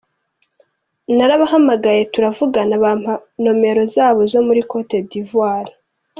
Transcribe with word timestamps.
Narabahamagaye 1.17 2.01
turavugana 2.13 2.75
bampa 2.83 3.13
nomero 3.43 3.81
zabo 3.93 4.21
zo 4.31 4.39
muri 4.47 4.61
Cote 4.69 4.97
d’Ivoire. 5.09 5.73